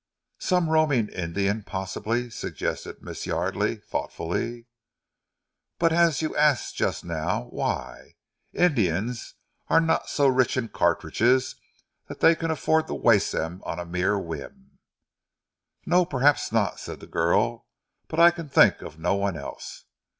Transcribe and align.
"Some 0.39 0.67
roaming 0.71 1.09
Indian 1.09 1.61
possibly," 1.61 2.31
suggested 2.31 3.03
Miss 3.03 3.27
Yardely 3.27 3.75
thoughtfully. 3.83 4.65
"But 5.77 5.93
as 5.93 6.23
you 6.23 6.35
asked 6.35 6.75
just 6.75 7.05
now, 7.05 7.43
why? 7.51 8.15
Indians 8.51 9.35
are 9.67 9.79
not 9.79 10.09
so 10.09 10.27
rich 10.27 10.57
in 10.57 10.69
cartridges 10.69 11.55
that 12.07 12.19
they 12.19 12.33
can 12.33 12.49
afford 12.49 12.87
to 12.87 12.95
waste 12.95 13.31
them 13.33 13.61
on 13.63 13.77
a 13.77 13.85
mere 13.85 14.17
whim." 14.17 14.79
"No, 15.85 16.05
perhaps 16.07 16.51
not," 16.51 16.79
said 16.79 16.99
the 16.99 17.05
girl. 17.05 17.67
"But 18.07 18.19
I 18.19 18.31
can 18.31 18.49
think 18.49 18.81
of 18.81 18.97
no 18.97 19.13
one 19.13 19.37
else." 19.37 19.83